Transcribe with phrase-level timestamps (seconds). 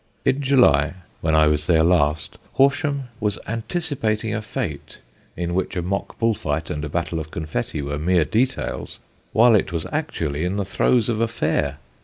[0.25, 4.97] In July, when I was there last, Horsham was anticipating a fête,
[5.37, 8.99] in which a mock bull fight and a battle of confetti were mere details;
[9.31, 11.77] while it was actually in the throes of a fair.